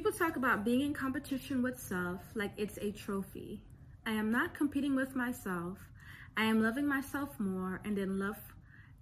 [0.00, 3.60] People talk about being in competition with self like it's a trophy.
[4.06, 5.76] I am not competing with myself.
[6.38, 8.38] I am loving myself more and in love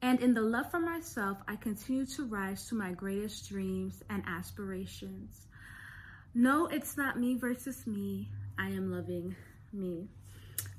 [0.02, 4.24] and in the love for myself, I continue to rise to my greatest dreams and
[4.26, 5.46] aspirations.
[6.34, 8.28] No, it's not me versus me.
[8.58, 9.36] I am loving
[9.72, 10.08] me.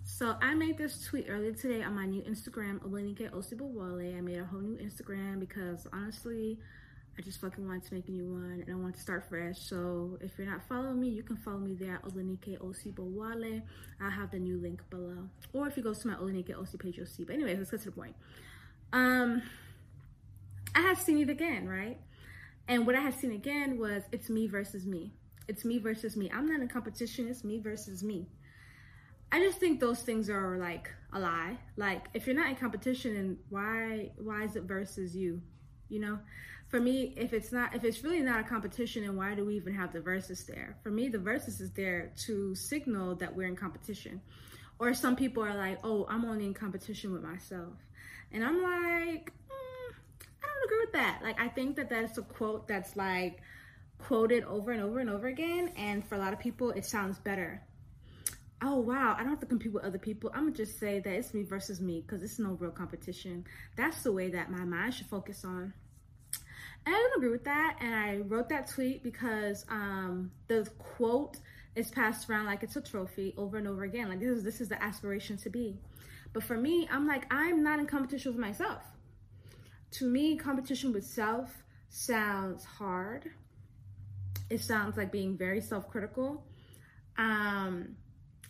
[0.03, 4.17] So I made this tweet earlier today on my new Instagram, Olanikee Osibowale.
[4.17, 6.59] I made a whole new Instagram because honestly,
[7.19, 9.59] I just fucking wanted to make a new one and I want to start fresh.
[9.59, 13.61] So if you're not following me, you can follow me there at Olanikee Osibowale.
[13.99, 15.27] I'll have the new link below.
[15.51, 17.25] Or if you go to my Olanikee Osi page, you'll see.
[17.25, 18.15] But anyways, let's get to the point.
[18.93, 19.41] Um,
[20.73, 21.99] I have seen it again, right?
[22.69, 25.11] And what I had seen again was it's me versus me.
[25.49, 26.31] It's me versus me.
[26.33, 27.27] I'm not in competition.
[27.27, 28.29] It's me versus me.
[29.29, 31.57] I just think those things are like a lie.
[31.75, 35.41] Like if you're not in competition, and why why is it versus you?
[35.89, 36.19] You know,
[36.69, 39.55] for me, if it's not, if it's really not a competition, then why do we
[39.55, 40.77] even have the versus there?
[40.83, 44.21] For me, the versus is there to signal that we're in competition.
[44.77, 47.73] Or some people are like, oh, I'm only in competition with myself.
[48.31, 49.93] And I'm like, mm,
[50.43, 51.21] I don't agree with that.
[51.23, 53.41] Like, I think that that's a quote that's like
[53.97, 55.73] quoted over and over and over again.
[55.75, 57.63] And for a lot of people, it sounds better.
[58.61, 60.29] Oh, wow, I don't have to compete with other people.
[60.35, 63.45] I'm gonna just say that it's me versus me because it's no real competition.
[63.75, 65.73] That's the way that my mind should focus on.
[66.85, 67.77] I don't agree with that.
[67.81, 71.37] And I wrote that tweet because um, the quote
[71.75, 74.09] is passed around like it's a trophy over and over again.
[74.09, 75.77] Like this is this is the aspiration to be.
[76.33, 78.83] But for me, I'm like, I'm not in competition with myself.
[79.91, 83.29] To me, competition with self sounds hard.
[84.49, 86.43] It sounds like being very self critical.
[87.17, 87.95] Um,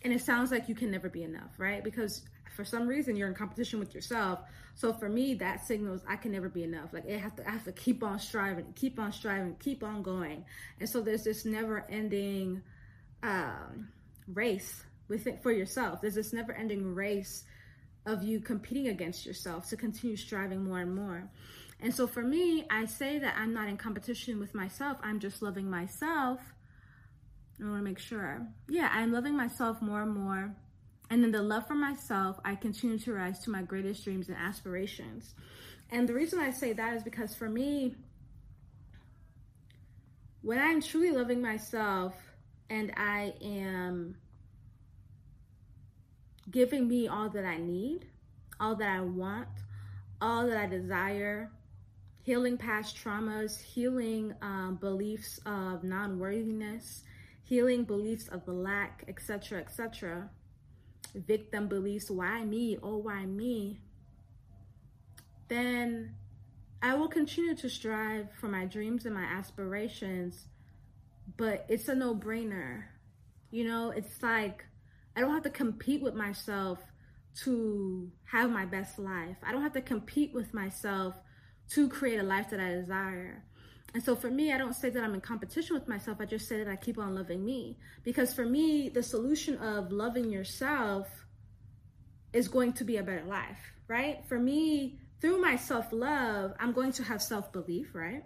[0.02, 1.82] and it sounds like you can never be enough, right?
[1.82, 2.22] Because
[2.60, 4.40] for some reason you're in competition with yourself.
[4.74, 6.92] So for me, that signals I can never be enough.
[6.92, 10.02] Like it has to, I have to keep on striving, keep on striving, keep on
[10.02, 10.44] going.
[10.78, 12.60] And so there's this never ending
[13.22, 13.88] um,
[14.28, 16.02] race with it for yourself.
[16.02, 17.44] There's this never ending race
[18.04, 21.30] of you competing against yourself to continue striving more and more.
[21.80, 24.98] And so for me, I say that I'm not in competition with myself.
[25.02, 26.40] I'm just loving myself.
[27.58, 28.46] I want to make sure.
[28.68, 30.54] Yeah, I'm loving myself more and more.
[31.10, 34.36] And then the love for myself, I continue to rise to my greatest dreams and
[34.36, 35.34] aspirations.
[35.90, 37.96] And the reason I say that is because for me,
[40.42, 42.14] when I'm truly loving myself
[42.70, 44.16] and I am
[46.50, 48.06] giving me all that I need,
[48.60, 49.48] all that I want,
[50.20, 51.50] all that I desire,
[52.22, 57.02] healing past traumas, healing um, beliefs of non worthiness,
[57.42, 60.30] healing beliefs of the lack, etc., etc.,
[61.14, 63.80] victim beliefs, why me, oh, why me,
[65.48, 66.14] then
[66.82, 70.46] I will continue to strive for my dreams and my aspirations,
[71.36, 72.84] but it's a no brainer
[73.50, 74.64] You know, it's like
[75.16, 76.78] I don't have to compete with myself
[77.44, 79.36] to have my best life.
[79.42, 81.14] I don't have to compete with myself
[81.70, 83.44] to create a life that I desire.
[83.92, 86.18] And so for me, I don't say that I'm in competition with myself.
[86.20, 87.76] I just say that I keep on loving me.
[88.04, 91.08] Because for me, the solution of loving yourself
[92.32, 93.58] is going to be a better life,
[93.88, 94.24] right?
[94.28, 98.22] For me, through my self love, I'm going to have self belief, right?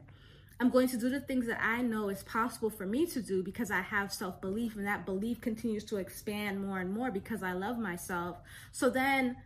[0.61, 3.43] I'm going to do the things that I know is possible for me to do
[3.43, 7.43] because I have self belief, and that belief continues to expand more and more because
[7.43, 8.37] I love myself.
[8.71, 9.37] So then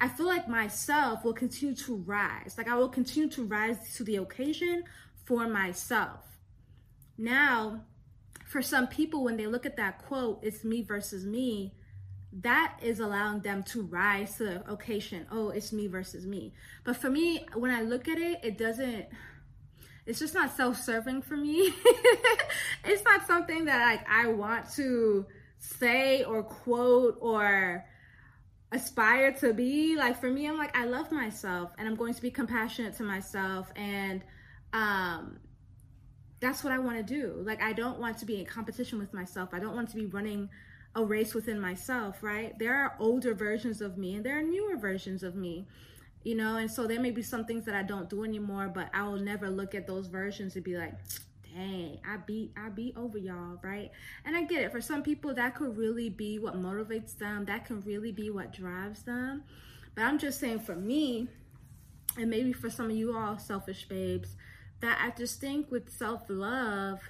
[0.00, 2.54] I feel like myself will continue to rise.
[2.58, 4.84] Like I will continue to rise to the occasion
[5.28, 6.40] for myself.
[7.18, 7.82] Now,
[8.46, 11.74] for some people, when they look at that quote, it's me versus me,
[12.32, 15.26] that is allowing them to rise to the occasion.
[15.30, 16.54] Oh, it's me versus me.
[16.82, 19.06] But for me, when I look at it, it doesn't
[20.06, 21.74] it's just not self-serving for me.
[22.84, 25.26] it's not something that like I want to
[25.58, 27.84] say or quote or
[28.72, 29.96] aspire to be.
[29.96, 33.02] Like for me, I'm like I love myself and I'm going to be compassionate to
[33.02, 34.22] myself and
[34.72, 35.38] um
[36.40, 37.34] that's what I want to do.
[37.44, 39.50] Like I don't want to be in competition with myself.
[39.52, 40.48] I don't want to be running
[40.94, 42.56] a race within myself, right?
[42.58, 45.66] There are older versions of me and there are newer versions of me
[46.24, 48.88] you know and so there may be some things that i don't do anymore but
[48.92, 50.94] i will never look at those versions and be like
[51.54, 53.90] dang i beat i beat over y'all right
[54.24, 57.64] and i get it for some people that could really be what motivates them that
[57.64, 59.42] can really be what drives them
[59.94, 61.28] but i'm just saying for me
[62.16, 64.36] and maybe for some of you all selfish babes
[64.80, 67.00] that i just think with self-love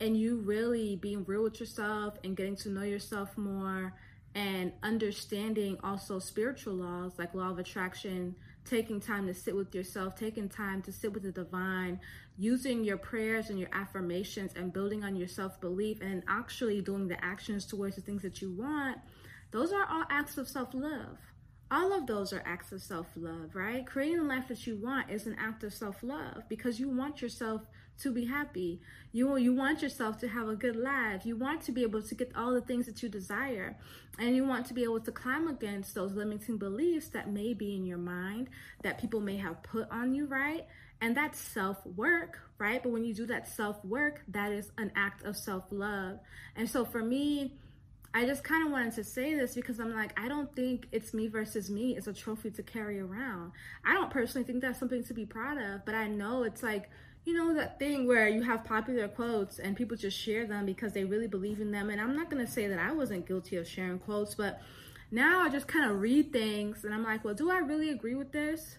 [0.00, 3.94] and you really being real with yourself and getting to know yourself more
[4.34, 8.34] and understanding also spiritual laws like law of attraction
[8.64, 11.98] taking time to sit with yourself taking time to sit with the divine
[12.36, 17.24] using your prayers and your affirmations and building on your self-belief and actually doing the
[17.24, 18.98] actions towards the things that you want
[19.52, 21.16] those are all acts of self-love
[21.70, 25.26] all of those are acts of self-love right creating the life that you want is
[25.26, 27.62] an act of self-love because you want yourself
[27.98, 28.80] to be happy.
[29.12, 31.24] You you want yourself to have a good life.
[31.24, 33.76] You want to be able to get all the things that you desire.
[34.18, 37.74] And you want to be able to climb against those limiting beliefs that may be
[37.74, 38.48] in your mind
[38.82, 40.66] that people may have put on you, right?
[41.00, 42.82] And that's self-work, right?
[42.82, 46.18] But when you do that self-work, that is an act of self-love.
[46.54, 47.52] And so for me,
[48.16, 51.12] I just kind of wanted to say this because I'm like, I don't think it's
[51.12, 53.52] me versus me is a trophy to carry around.
[53.84, 56.88] I don't personally think that's something to be proud of, but I know it's like
[57.26, 60.94] you know that thing where you have popular quotes and people just share them because
[60.94, 61.90] they really believe in them.
[61.90, 64.62] And i'm not going to say that i wasn't guilty of sharing quotes but
[65.10, 68.14] now i just kind of read things and i'm like well do i really agree
[68.14, 68.78] with this?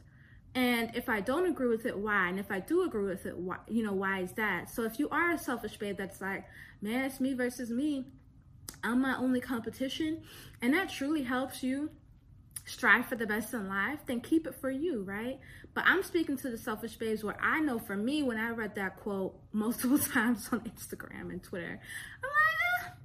[0.55, 2.29] And if i don't agree with it why?
[2.29, 4.71] And if i do agree with it why you know why is that?
[4.71, 6.45] So if you are a selfish babe that's like
[6.81, 8.05] man it's me versus me
[8.83, 10.21] i'm my only competition
[10.61, 11.89] and that truly helps you
[12.67, 15.39] strive for the best in life, then keep it for you, right?
[15.73, 18.75] But I'm speaking to the selfish babes where I know for me, when I read
[18.75, 21.79] that quote multiple times on Instagram and Twitter,
[22.23, 22.99] I'm like, eh,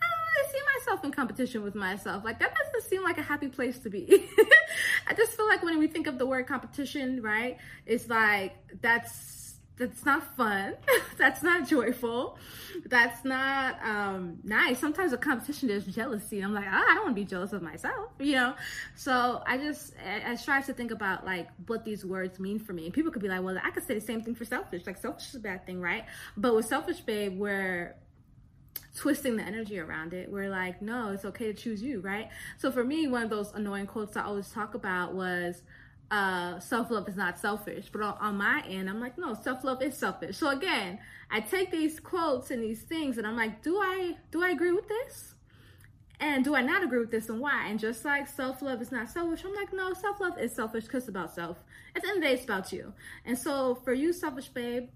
[0.00, 2.24] I don't really see myself in competition with myself.
[2.24, 4.28] Like, that doesn't seem like a happy place to be.
[5.08, 9.41] I just feel like when we think of the word competition, right, it's like that's
[9.82, 10.74] that's not fun.
[11.18, 12.38] that's not joyful.
[12.86, 14.78] That's not um, nice.
[14.78, 16.40] Sometimes a competition there's jealousy.
[16.40, 18.54] I'm like, oh, I don't want to be jealous of myself, you know.
[18.94, 22.72] So I just I, I try to think about like what these words mean for
[22.72, 22.86] me.
[22.86, 24.86] And people could be like, well, I could say the same thing for selfish.
[24.86, 26.04] Like selfish is a bad thing, right?
[26.36, 27.96] But with selfish, babe, we're
[28.96, 30.30] twisting the energy around it.
[30.30, 32.28] We're like, no, it's okay to choose you, right?
[32.58, 35.62] So for me, one of those annoying quotes I always talk about was
[36.12, 37.88] uh, self love is not selfish.
[37.90, 40.36] But on, on my end, I'm like, no, self love is selfish.
[40.36, 40.98] So again,
[41.30, 44.72] I take these quotes and these things, and I'm like, do I do I agree
[44.72, 45.34] with this?
[46.20, 47.66] And do I not agree with this, and why?
[47.66, 50.84] And just like self love is not selfish, I'm like, no, self love is selfish
[50.84, 51.56] because it's about self.
[51.96, 52.92] At the end of the day, it's about you.
[53.24, 54.88] And so for you, selfish babe,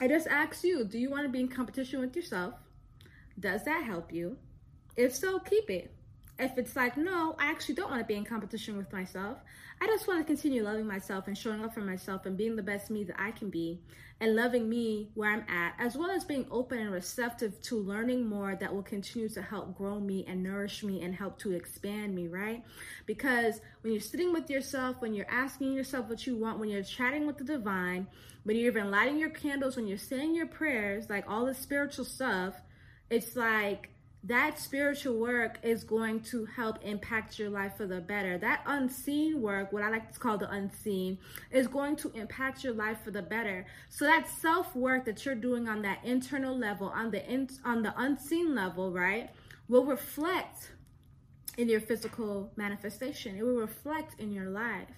[0.00, 2.54] I just ask you, do you want to be in competition with yourself?
[3.38, 4.38] Does that help you?
[4.96, 5.92] If so, keep it.
[6.40, 9.38] If it's like, no, I actually don't want to be in competition with myself,
[9.80, 12.62] I just want to continue loving myself and showing up for myself and being the
[12.62, 13.80] best me that I can be
[14.20, 18.26] and loving me where I'm at, as well as being open and receptive to learning
[18.26, 22.14] more that will continue to help grow me and nourish me and help to expand
[22.14, 22.62] me, right?
[23.06, 26.82] Because when you're sitting with yourself, when you're asking yourself what you want, when you're
[26.82, 28.06] chatting with the divine,
[28.44, 32.04] when you're even lighting your candles, when you're saying your prayers, like all the spiritual
[32.04, 32.54] stuff,
[33.08, 33.88] it's like
[34.24, 38.36] that spiritual work is going to help impact your life for the better.
[38.36, 41.18] That unseen work, what I like to call the unseen,
[41.50, 43.64] is going to impact your life for the better.
[43.88, 47.82] So that self work that you're doing on that internal level, on the in, on
[47.82, 49.30] the unseen level, right,
[49.68, 50.72] will reflect
[51.56, 53.36] in your physical manifestation.
[53.36, 54.88] It will reflect in your life.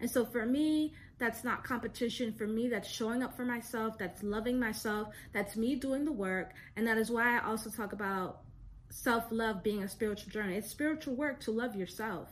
[0.00, 2.32] And so for me, that's not competition.
[2.32, 6.52] For me, that's showing up for myself, that's loving myself, that's me doing the work.
[6.76, 8.40] And that is why I also talk about
[8.90, 10.56] self love being a spiritual journey.
[10.56, 12.28] It's spiritual work to love yourself.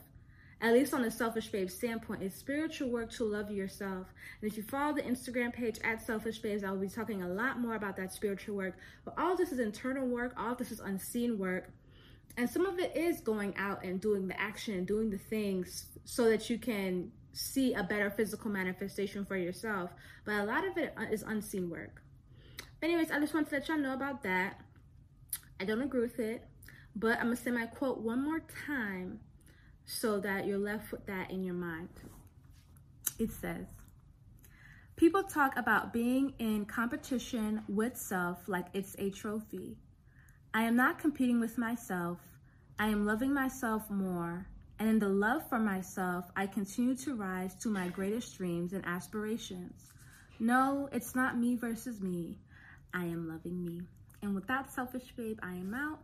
[0.61, 4.07] At least on the selfish babe standpoint, it's spiritual work to love yourself.
[4.41, 7.29] And if you follow the Instagram page at selfish babes, I will be talking a
[7.29, 8.77] lot more about that spiritual work.
[9.05, 11.71] But all this is internal work, all this is unseen work.
[12.35, 15.85] And some of it is going out and doing the action and doing the things
[16.03, 19.91] so that you can see a better physical manifestation for yourself.
[20.25, 22.01] But a lot of it is unseen work.
[22.81, 24.59] But Anyways, I just want to let y'all know about that.
[25.59, 26.45] I don't agree with it,
[26.99, 29.21] but I'm gonna say my quote one more time
[29.85, 31.89] so that you're left with that in your mind.
[33.17, 33.67] It says,
[34.97, 39.77] People talk about being in competition with self like it's a trophy.
[40.53, 42.17] I am not competing with myself.
[42.77, 44.45] I am loving myself more.
[44.77, 48.85] And in the love for myself, I continue to rise to my greatest dreams and
[48.85, 49.93] aspirations.
[50.39, 52.37] No, it's not me versus me.
[52.93, 53.81] I am loving me.
[54.21, 55.99] And with that, selfish babe, I am out.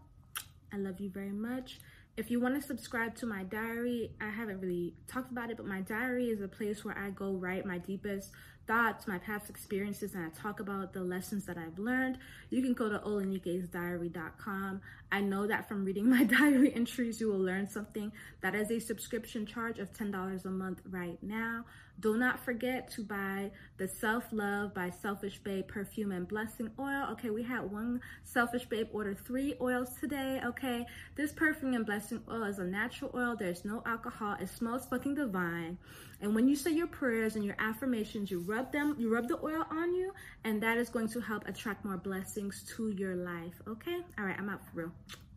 [0.73, 1.79] I love you very much.
[2.17, 5.65] If you want to subscribe to my diary, I haven't really talked about it, but
[5.65, 8.31] my diary is a place where I go write my deepest
[8.67, 12.17] thoughts, my past experiences, and I talk about the lessons that I've learned.
[12.49, 14.81] You can go to olanikeesdiary.com.
[15.11, 18.11] I know that from reading my diary entries, you will learn something.
[18.41, 21.65] That is a subscription charge of $10 a month right now.
[21.99, 27.07] Do not forget to buy the Self Love by Selfish Babe perfume and blessing oil.
[27.11, 30.41] Okay, we had one Selfish Babe order three oils today.
[30.45, 30.85] Okay,
[31.15, 33.35] this perfume and blessing oil is a natural oil.
[33.37, 34.35] There's no alcohol.
[34.39, 35.77] It smells fucking divine.
[36.21, 39.39] And when you say your prayers and your affirmations, you rub them, you rub the
[39.43, 43.61] oil on you, and that is going to help attract more blessings to your life.
[43.67, 44.91] Okay, all right, I'm out for real.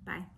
[0.04, 0.37] Bye.